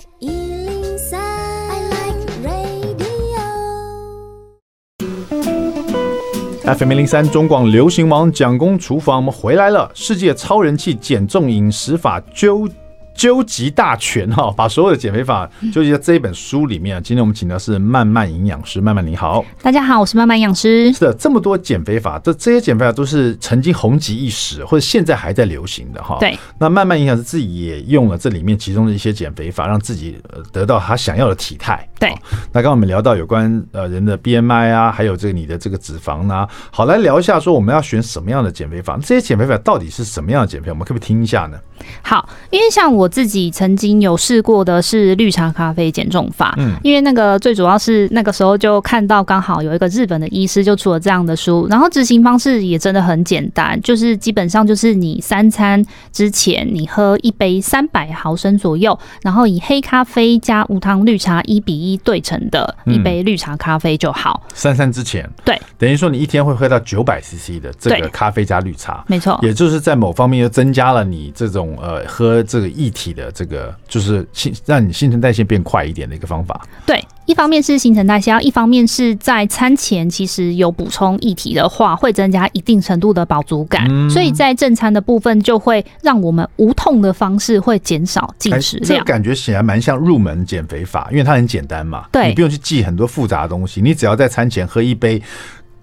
[6.67, 9.91] FM 零零三中广流行王蒋公厨房，我们回来了。
[9.95, 12.67] 世界超人气减重饮食法究
[13.15, 17.03] 究极大全 哈，把所有的减肥法纠集在这一本书里面。
[17.03, 20.93] 今天我们请的是慢慢营养师，慢慢你好，大家好，我是慢慢营养师。
[20.93, 26.17] 是的，这么多减肥法，这这些减肥法都是曾经红极一时，或者现在还在流行的哈。
[26.21, 30.19] 对，那慢慢营养师自己也用了这里面其中的一些减肥法，让自己
[30.53, 31.87] 得到他想要的体态。
[31.99, 32.13] 对，
[32.53, 38.99] 那刚刚我们聊到有关呃人的 BMI 啊，还有这个你的这个脂肪呢，好，来聊一下说我们要选什么样的减肥法？
[38.99, 40.71] 这些减肥法到底是什么样的减肥？
[40.71, 41.59] 我们可不可以听一下呢？
[42.03, 64.43] 好，因为像我自己曾经有试过的是绿茶咖啡减重法，嗯，因为那个最主要是那个时候就看到刚好有一个日本的医师就出了这样的书，然后执行方式也真的很简单，就是基本上就是你三餐之前你喝一杯三百毫升左右，然后以黑咖啡加无糖绿茶一比一对成的一杯绿茶咖啡就好。
[64.47, 71.75] 嗯、三餐之前，对，等于说你一天会喝到九百 CC 的这个咖啡加绿茶，没错，也就是在某方面又增加了你这种。
[71.81, 76.67] 呃，喝这个液体的这个，就是新让你新陈代谢变快一点的一个方法。
[76.87, 83.87] 对，一方面是新陈代谢，一方面是在餐前其实有补充液体的话，会增加一定程度的饱足感。
[83.91, 88.89] 嗯，所以在正餐的部分，就会让我们无痛的方式会减少进食量。
[88.89, 92.07] 这个感觉显然蛮像入门减肥法，因为它很简单嘛。
[92.11, 95.21] 对，你不用去记很多复杂的东西，你只要在餐前喝一杯。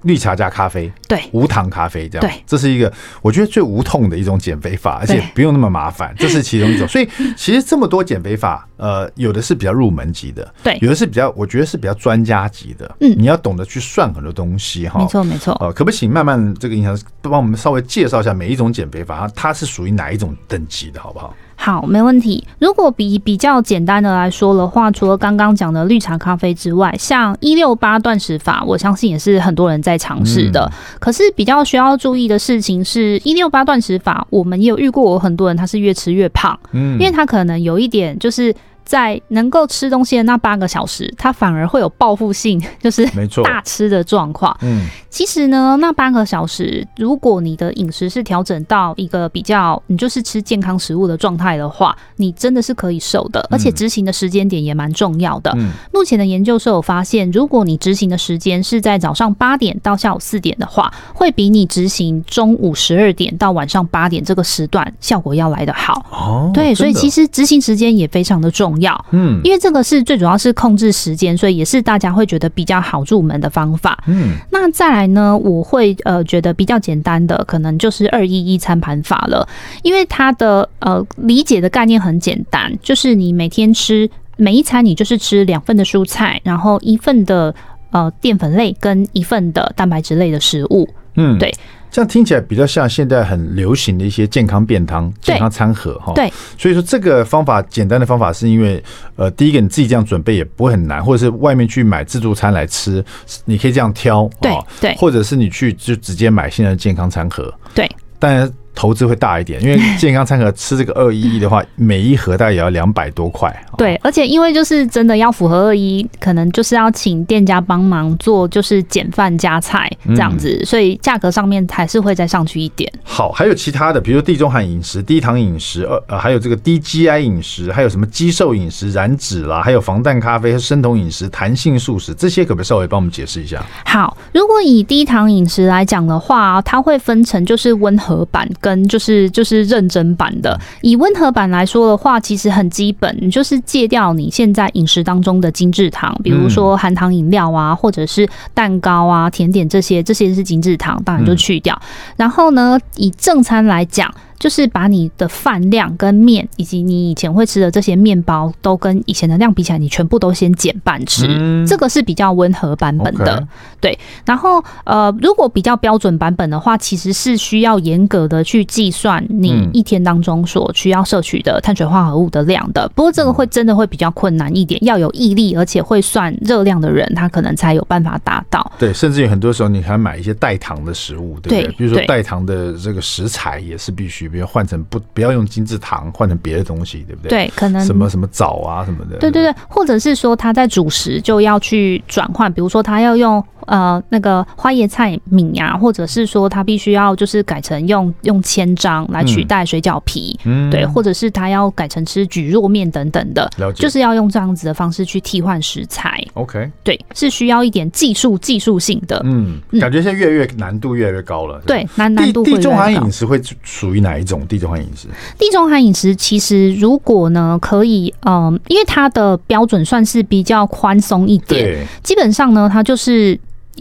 [0.04, 6.88] 绿茶加咖啡，对，无糖咖啡这样，对，这是一个我觉得最无痛的一种减肥法，而且不用那么麻烦，这是其中一种。
[6.90, 15.54] 所以其实这么多减肥法，呃，有的是比较入门级的，对，有的是比较，我觉得是比较专家级的，嗯，你要懂得去算很多东西哈，没错没错。
[15.60, 21.36] 呃，可不可以请慢慢这个营养师帮我们稍微介绍一下每一种减肥法，它是属于哪一种等级的，好不好？
[21.64, 22.44] 好，没问题。
[22.58, 30.62] 如果比比较简单的来说的话，除了刚刚讲的绿茶咖啡之外，像一六八断食法，我相信也是很多人在尝试的。
[30.66, 38.52] 嗯、可是比较需要注意的事情是，一六八断食法，我们也有遇过，我很多人他是越吃越胖，嗯，因为他可能有一点就是。
[38.86, 43.06] 在能够吃东西的那八个小时，它反而会有报复性， 就是
[43.44, 44.56] 大吃的状况。
[44.62, 53.46] 嗯，其实呢，那八个小时，如果你的饮食是调整到一个比较，你就是吃健康食物的状态的话，你真的是可以瘦的。
[53.50, 55.52] 而且执行的时间点也蛮重要的。
[55.56, 66.06] 嗯，目前的研究是有发现，如果你执行的时间是在早上八点到下午四点的话，会比你执行中午十二点到晚上八点这个时段效果要来得好。
[66.12, 68.92] 哦，对，所以其实执行时间也非常的重要。
[68.92, 74.04] 要，嗯，因为这个是最主要是控制时间，所以也是大家会觉得比较好入门的方法。
[74.08, 79.48] 嗯，那再来呢，我会呃觉得比较简单的，可能就是二一一餐盘法了，
[79.84, 87.54] 因为它的呃理解的概念很简单，就是你每天吃每一餐，你就是吃两份的蔬菜，然后一份的
[87.92, 90.90] 呃淀粉类跟一份的蛋白质类的食物。
[91.16, 91.54] 嗯，对。
[91.92, 96.14] 这样听起来比较像现在很流行的一些健康便当、健康餐盒哈。
[96.14, 98.82] 对，所以说这个方法简单的方法是因为，
[99.18, 103.04] 呃，第一个你自己这样准备也不会很难，或者是外面去买自助餐来吃，
[103.46, 108.52] 你可以这样挑，对对，或者是你去就直接买现在的健康餐盒，对，但。
[108.74, 113.54] 投资会大一点，因为 健康餐盒吃这个二一一的话， 每一盒大概也要两百多块。
[113.78, 122.92] 对，而且因为就是真的要符合二一，可能就是要请店家帮忙做，就是减饭加菜这样子，所以价格上面还是会再上去一点。
[123.04, 133.64] 好，还有其他的，比如说地中海饮食、低糖饮食，呃，还有这个低 GI 饮食，还有什么肌瘦饮食、燃脂啦，还有防弹咖啡、生酮饮食、弹性素食，这些可不可以稍微帮我们解释一下？
[133.86, 138.48] 好，如果以低糖饮食来讲的话，它会分成就是温和版。
[138.62, 151.78] 跟就是就是认真版的，以温和版来说的话，其实很基本，你就是戒掉你现在饮食当中的精制糖，比如说含糖饮料啊，或者是蛋糕啊、甜点这些，这些是精制糖，当然就去掉。
[152.16, 154.10] 然后呢，以正餐来讲。
[154.42, 161.28] 就是把你的饭量跟面，以及你以前会吃的这些面包，都跟以前的量比起来，你全部都先减半吃。
[161.30, 163.40] 嗯、这个是比较温和版本的。
[163.40, 163.48] Okay.
[163.80, 172.90] 对，然后呃，如果比较标准版本的话，其实是需要严格的去计算你一天当中所需要摄取的碳水化合物的量的。
[172.96, 178.72] 不过这个会真的会比较困难一点，要有毅力，而且会算热量的人，他可能才有办法达到。
[178.80, 181.76] 对，甚至于很多时候你还买一些代糖的食物，对不对？
[181.78, 187.30] 比如说代糖的这个食材也是必须，比如换成不不要用精制糖，换成别的东西，对不对？
[187.30, 189.18] 对，可能什么什么枣啊什么的。
[189.18, 193.44] 对对对，或者是说他在主食就要去转换，比如说他要用。
[193.68, 206.24] 呃，那个花椰菜米呀、啊，或者是说它必须要就是改成用用千张来取代水饺皮，嗯，对，或者是它要改成吃蒟蒻面等等的，就是要用这样子的方式去替换食材。
[206.34, 209.22] OK，对，是需要一点技术技术性的。
[209.24, 211.62] 嗯，感觉现在越来越难度越来越高了。
[211.66, 212.70] 对，难难度会越来越高。
[212.70, 214.46] 地中海饮食会属于哪一种？
[214.48, 215.08] 地中海饮食？
[215.38, 223.40] 地中海饮食其实如果呢可以，嗯、呃，因为它的标准算是比较宽松一点，基本上呢，它就是。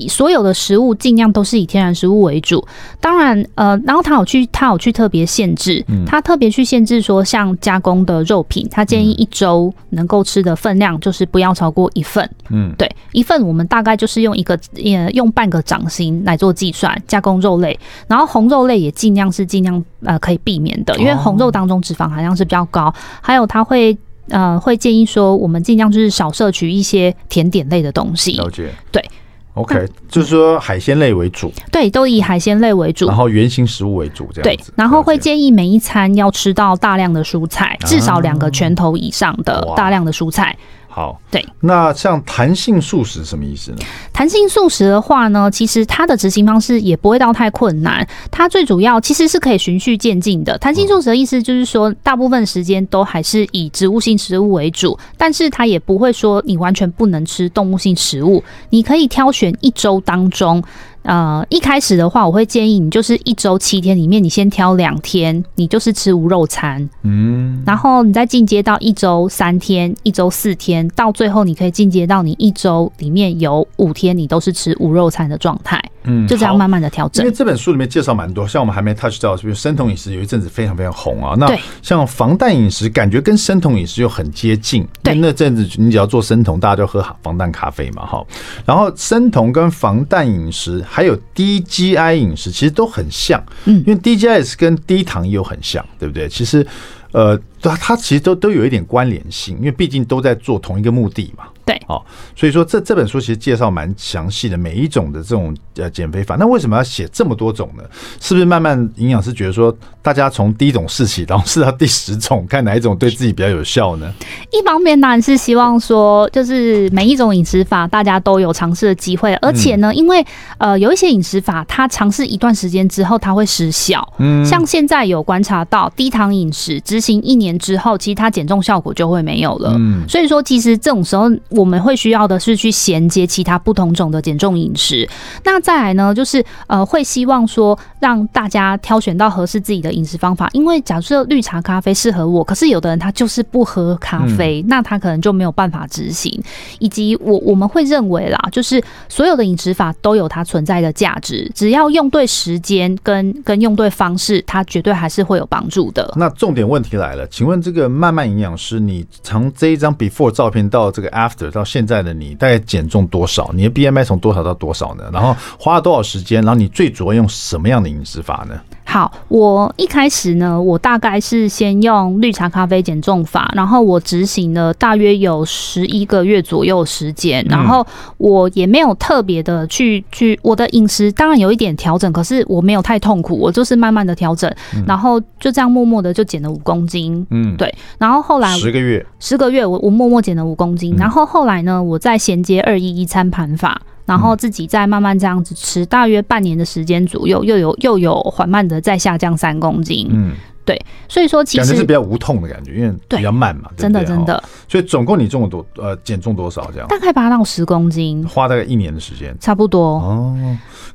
[0.09, 2.67] 所有的食物尽量都是以天然食物为主，
[3.01, 23.97] 当然，呃，然后他有去，他有去特别限制，他特别去限制说，像加工的肉品，他建议一周能够吃的分量就是不要超过一份，嗯，对，一份我们大概就是用一个，呃，用半个掌心来做计算，加工肉类，然后红肉类也尽量是尽量呃可以避免的，因为红肉当中脂肪含量是比较高，还有他会
[24.29, 29.05] 呃会建议说，我们尽量就是少摄取一些甜点类的东西，了解，对。
[29.55, 34.71] OK，就是说海鲜类为主，对，都以海鲜类为主，然后原型食物为主，这样子。
[34.71, 40.57] 对，然后会建议每一餐要吃到大量的蔬菜，至少两个拳头以上的大量的蔬菜。
[40.93, 43.79] 好，对，那像弹性素食什么意思呢？
[44.13, 48.05] 弹性素食的话呢，其实它的执行方式也不会到太困难。
[48.29, 50.59] 它最主要其实是可以循序渐进的。
[50.59, 58.43] 弹性素食的意思就是说，大部分时间都还是以植物性食物为主，但是它也不会说你完全不能吃动物性食物。
[58.71, 60.61] 你可以挑选一周当中。
[61.03, 77.25] 呃，一开始的话，我会建议你就是一周七天里面，你先挑两天，你就是吃无肉餐，嗯，然后你再进阶到一周三天、一周四天，到最后你可以进阶到你一周里面有五天你都是吃无肉餐的状态，嗯，就这样慢慢的调整。
[77.25, 81.35] 因为这本书里面介绍蛮多，像我们还没 touch 到，比如生酮饮食有一阵子非常非常红啊。
[81.39, 84.87] 那像防弹饮食，感觉跟生酮饮食又很接近。
[85.03, 88.25] 对，那阵子你只要做生酮，大家就喝防弹咖啡嘛，哈。
[88.65, 90.85] 然后生酮跟防弹饮食。
[90.89, 96.29] 还有低 GI 饮食其实都很像，嗯，因为低 GI 是跟低糖又很像，对不对？
[96.29, 96.67] 其实，
[97.13, 101.45] 呃，它它其实都都有一点关联性，因为毕竟都在做同一个目的嘛。
[101.71, 102.03] 对，哦，
[102.35, 106.35] 所以说这这本书其实介绍蛮详细的，每一种的这种呃减肥法。
[106.35, 107.85] 那为什么要写这么多种呢？
[108.21, 114.13] 是不是慢慢营养师觉得说，大家从第一种试起，然后试到第十种，看哪一种对自己比较有效呢？
[114.51, 120.27] 一方面当然是希望说，就是每一种饮食法大家都有尝试的机会，而且呢，因为
[120.59, 131.31] 呃有一些饮食法它尝试一段时间之后它会失效，嗯，像现在有观察到低糖饮食执行一年之后，其实它减重效果就会没有了，嗯，所以说其实这种时候。
[131.51, 135.09] 我们会需要的是去衔接其他不同种的减重饮食。
[135.45, 140.49] 那再来呢，就是呃，会希望说让大家挑选到合适自己的饮食方法。
[140.53, 146.43] 因为假设绿茶咖啡适合我，可是有的人他就是不喝咖啡，那他可能就没有办法执行。
[146.79, 156.13] 以及我我们会认为啦，就是所有的饮食法都有它存在的价值，只要用对时间跟跟用对方式，它绝对还是会有帮助的。
[156.17, 161.50] 那重点问题来了，请问这个慢慢营养师，你从这一张 before 照片到这个 after。
[161.51, 163.51] 到现在的你大概减重多少？
[163.53, 165.11] 你的 BMI 从多少到多少呢？
[165.13, 166.43] 然后花了多少时间？
[166.43, 168.61] 然后你最主要用什么样的饮食法呢？
[168.91, 177.87] 好，我一开始呢，我大概是先用绿茶咖啡减重法，然后我执行了大约有十一个月左右时间，然后
[178.19, 184.53] 我也没有特别的去去我的饮食，当然有一点调整，可是我没有太痛苦，我就是慢慢的调整，
[184.85, 193.81] 然后就这样默默的就减了五公斤，嗯，对，然后后来十个月，十个月我我默默减了五公斤，然后后来呢，我再衔接二一一餐盘法。
[194.11, 200.09] 然后自己再慢慢这样子吃，大约半年的时间左右，又有又有缓慢的再下降三公斤。
[200.11, 200.33] 嗯。
[200.63, 204.45] 对，所以说其实感觉是比较无痛的感觉，因为比较慢嘛，对对真的真的。
[204.69, 206.87] 所以总共你重了多呃减重多少这样？
[206.87, 210.37] 大概八到十公斤，花大概一年的时间，差不多哦。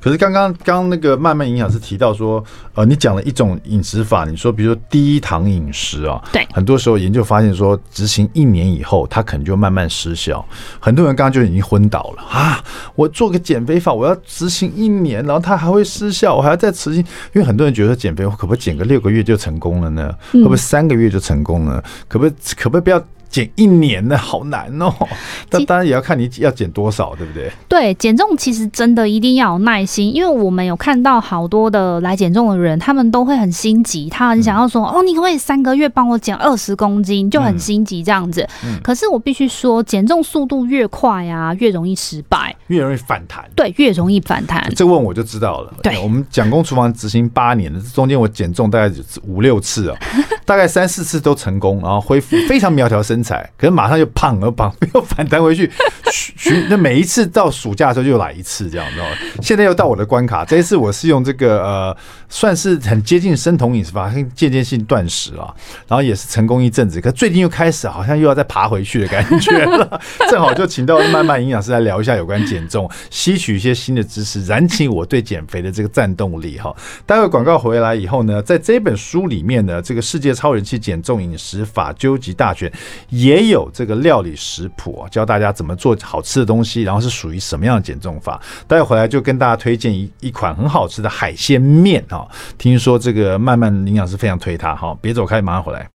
[0.06, 2.44] 可是刚刚刚那个慢慢影响是提到说，
[2.76, 10.46] 呃，你讲了一种饮食法，你说比如说低糖饮食啊，对，很多时候研究发现说，执行一年以后，它可能就慢慢失效。
[10.80, 12.63] 很多人刚刚就已经昏倒了啊！
[12.94, 20.13] 我做个减肥法，我要执行一年，然后它还会失效，我还要再执行，因为很多人觉得减肥我可不可以减个六个月就成成功了呢？
[20.34, 21.82] 会不会三个月就成功了？
[22.10, 22.34] 可不可以？
[22.58, 23.02] 可不可以不要？
[23.30, 24.94] 减一年呢，好难哦。
[25.50, 27.52] 但当然也要看你要减多少，对不对？
[27.68, 38.47] 对，减重其实真的一定要有耐心，因为我们有看到好多的来减重的人，他们都会很心急，他很想要说：“嗯、哦，你可不可以三个月帮我减二十公斤？”就很心急这样子。
[38.64, 43.43] 嗯、可是我必须说，减重速度越快啊，越容易失败，越容易反弹。
[43.56, 44.72] 对，越容易反弹。
[44.76, 45.74] 这问我就知道了。
[45.84, 48.93] 对，我们蒋公厨房执行八年了，中间我减重大概
[49.24, 49.97] 五六次啊，
[50.46, 53.50] 大概三四次都成功，然后恢复非常苗条身材。
[53.58, 55.70] 可是马上就胖了，胖又反弹回去，
[56.12, 59.12] 循那每一次到暑假的时候就来一次，这样知道吗？
[59.41, 61.98] 现在又到我的关卡，这一次我是用这个呃，
[62.30, 65.54] 算是很接近生酮饮食法，间接性断食啊，
[65.88, 70.00] 然后也是成功一阵子，可最近又开始好像又要再爬回去的感觉了。
[70.30, 76.76] 正好就请到慢慢营养师来聊一下有关减重，吸取一些新的知识，燃起我对减肥的这个战斗力哈。
[77.06, 82.72] 待会广告回来以后呢，在这本书里面呢，这个世界超人气减重饮食法究极大全
[83.10, 83.70] 也有。
[83.74, 88.42] 这个料理食谱啊，教大家怎么做好吃的东西，然后是属于什么样的减重法。
[88.68, 92.28] 待会回来就跟大家推荐一一款很好吃的海鲜面啊，
[92.58, 95.90] 听说这个慢慢营养师非常推它哈，别走开，马上回来。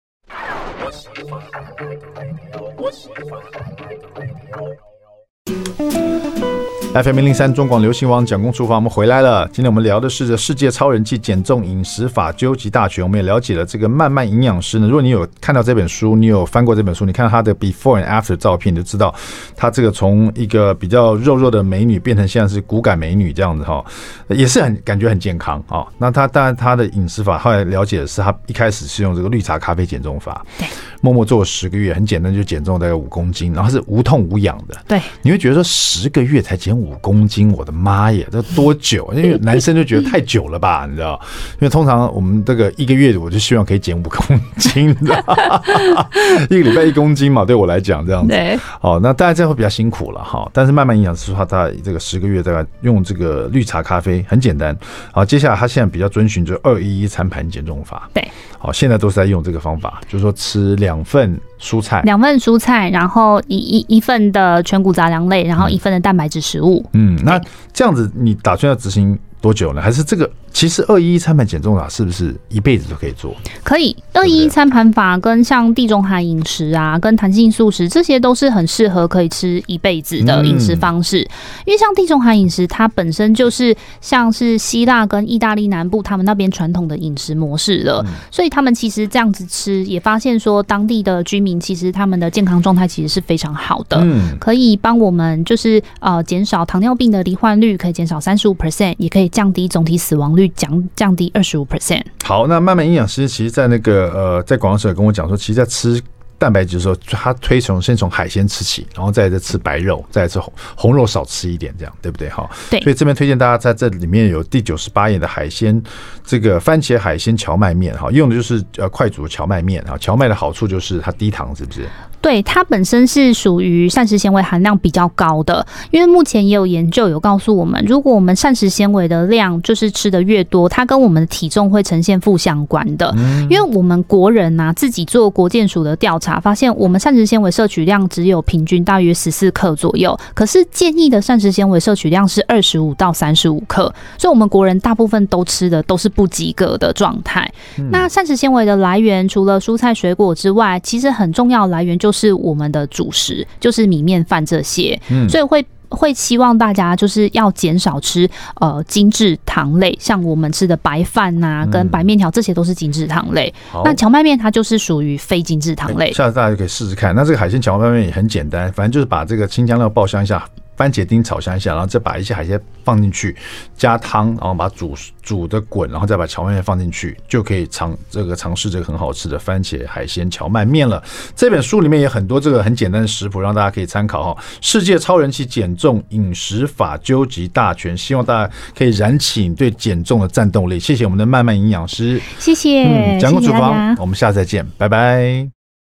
[7.02, 9.46] FM 零零三中广流行网蒋公厨房，我们回来了。
[9.52, 13.04] 今天我们聊的是世界超人气减重饮食法究极大全。
[13.04, 14.86] 我们也了解了这个慢慢营养师呢。
[14.86, 19.14] 如果你有看到这本书，你有翻过这本书，你看到他的 before and after 照片，你就知道
[19.54, 23.84] 他这个从一个比较肉肉的美女变成现在是骨感美女这样子哈，
[24.28, 25.84] 也是很感觉很健康啊。
[25.98, 30.66] 那他当然他的饮食法后来了解的是，他一开始是用这个绿茶咖啡减重法，对，
[31.06, 34.76] 默默做了十个月，很简单就减重大概五公斤，然后是无痛无痒的。
[34.88, 36.96] 对，你会觉得说十个月才减五。
[37.00, 39.12] 公斤，我的妈耶，这多久？
[39.14, 41.20] 因为 男生就觉得太久了吧，你知道？
[41.52, 44.90] 因为通常我们这个一个月，我就希望可以减五公斤，
[46.50, 48.34] 一个礼拜一公斤嘛，对我来讲这样子。
[48.80, 50.50] 好，那大家这样会比较辛苦了哈。
[50.52, 54.76] 但是慢慢营养师说，他这个十个月大概用这个绿茶咖啡很简单。
[55.12, 58.08] 好，接下来他现在比较遵循就二一一餐盘减重法。
[58.14, 58.26] 对，
[58.58, 66.84] 好，现在都是在用这个方法，就是说吃两份蔬菜，两份蔬菜，然后一一一份的全谷杂粮类，然后一份的蛋白质食物。
[66.92, 67.40] 嗯，那
[67.72, 69.80] 这样子你打算要执行多久呢？
[69.80, 70.30] 还是这个？
[70.56, 73.36] 其实二一一餐盘减重法是不是一辈子都可以做？
[73.62, 81.20] 可以，二一一餐盘法跟像地中海饮食啊，跟弹性素食，这些都是很适合可以吃一辈子的饮食方式。
[81.20, 81.28] 嗯、
[81.66, 100.45] 因为像地中海饮食，它本身就是像是希腊跟意大利南部他们那边传统的饮食模式了，嗯、所以他们其实这样子吃，也发现说当地的居民其实他们的健康状态其实是非常好的，嗯，可以帮我们就是呃减少糖尿病的罹患率，可以减少三十五 percent，也可以降低总体死亡率。
[100.48, 102.02] 降降低二十五 percent。
[102.24, 106.00] 好，那慢慢营养师其实，在那个呃，在广告时候跟我讲说，其实，在吃
[106.38, 112.28] 蛋白质的时候，他推崇先从海鲜吃起，然后再再吃白肉，再吃红红肉少吃一点，这样对不对？
[112.28, 112.78] 哈，对。
[112.82, 115.82] 所以这边推荐大家在这里面有第九十八页的海鲜，
[116.24, 119.96] 这个番茄海鲜荞麦面，哈，用的就是呃快煮荞麦面啊。
[119.98, 121.88] 荞麦的好处就是它低糖，是不是？
[122.26, 133.14] 对，它本身是属于膳食纤维含量比较高的，因为目前也有研究有告诉我们，如果我们膳食纤维的量就是吃的越多，它跟我们的体重会呈现负相关的。
[133.48, 143.82] 因为我们国人呐、啊、自己做国健署的调查，发现我们膳食纤维摄取量只有平均大约十四克左右，可是建议的膳食纤维摄取量是二十五到三十五克，
[144.18, 147.48] 所以我们国人大部分都吃的都是不及格的状态。
[147.92, 158.28] 那膳食纤维的来源除了蔬菜水果之外，其实很重要的来源就是我们的主食，就是米面饭这些，嗯所以会会希望大家就是要减少吃
[158.60, 163.52] 呃精致糖类，像我们吃的白饭呐、啊，跟白面条，这些都是精致糖类。
[163.84, 166.12] 那荞麦面它就是属于非精致糖类。
[166.12, 167.14] 下次大家就可以试试看。
[167.14, 170.44] 那这个海鲜荞麦面也很简单，反正就是把这个青酱料爆香一下。
[170.76, 173.34] 番茄丁炒香一下，然后再把一些海鲜放进去，
[173.76, 181.02] 加汤，然后把它煮煮的滚，然后再把荞麦面放进去，就可以尝这个尝试这个很好吃的番茄海鲜荞麦面了。
[181.34, 184.42] 这本书里面有很多这个很简单的食谱，让大家可以参考哈。
[184.60, 190.78] 世界超人气减重饮食法究极大全，希望大家可以燃起你对减重的战斗力。
[190.78, 193.18] 谢谢我们的慢慢营养师，谢谢。
[193.18, 195.55] 蒋公厨房，我们下次再见，拜拜。